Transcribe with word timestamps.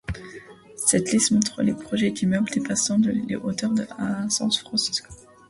Cette 0.77 1.11
liste 1.11 1.29
montre 1.29 1.61
les 1.61 1.75
projets 1.75 2.09
d’immeubles 2.09 2.49
dépassant 2.49 2.97
les 2.97 3.21
de 3.21 3.37
hauteur 3.37 3.69
à 3.99 4.27
San 4.31 4.51
Francisco. 4.51 5.09